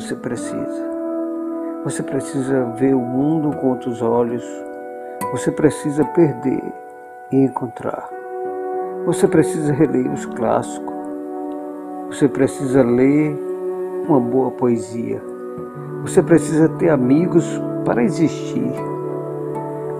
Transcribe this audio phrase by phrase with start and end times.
[0.00, 0.90] você precisa.
[1.84, 4.44] Você precisa ver o mundo com outros olhos.
[5.32, 6.62] Você precisa perder
[7.30, 8.08] e encontrar.
[9.04, 10.94] Você precisa reler os clássicos.
[12.08, 13.36] Você precisa ler
[14.08, 15.20] uma boa poesia.
[16.02, 17.44] Você precisa ter amigos
[17.84, 18.72] para existir.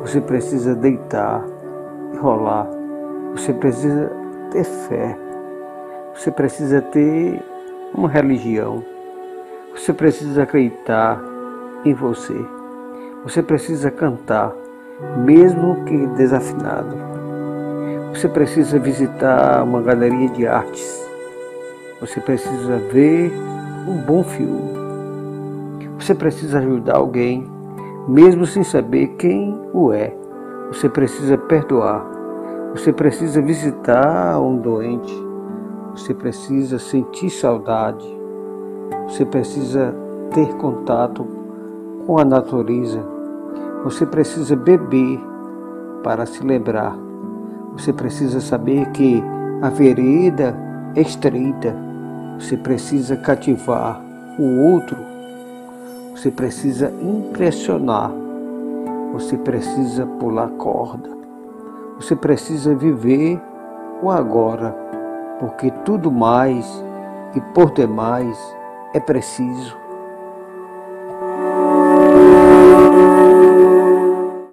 [0.03, 1.45] Você precisa deitar
[2.15, 2.69] e rolar.
[3.33, 4.11] Você precisa
[4.51, 5.19] ter fé.
[6.15, 7.43] Você precisa ter
[7.95, 8.92] uma religião.
[9.75, 11.21] Você precisa acreditar
[11.85, 12.37] em você.
[13.25, 14.53] Você precisa cantar,
[15.25, 16.95] mesmo que desafinado.
[18.11, 21.09] Você precisa visitar uma galeria de artes.
[22.01, 23.33] Você precisa ver
[23.89, 24.73] um bom filme.
[25.99, 27.51] Você precisa ajudar alguém,
[28.07, 30.15] mesmo sem saber quem o é.
[30.69, 32.05] Você precisa perdoar.
[32.73, 35.15] Você precisa visitar um doente.
[35.95, 38.22] Você precisa sentir saudade.
[39.09, 39.95] Você precisa
[40.33, 41.27] ter contato
[42.07, 43.03] com a natureza.
[43.85, 45.21] Você precisa beber
[46.03, 46.97] para se lembrar.
[47.73, 49.23] Você precisa saber que
[49.61, 50.57] a vereda
[50.95, 51.75] é estreita.
[52.39, 54.01] Você precisa cativar
[54.39, 54.97] o outro.
[56.13, 58.11] Você precisa impressionar.
[59.13, 61.11] Você precisa pular corda.
[61.97, 63.41] Você precisa viver
[64.03, 64.75] o agora,
[65.39, 66.85] porque tudo mais
[67.35, 68.37] e por demais
[68.93, 69.82] é preciso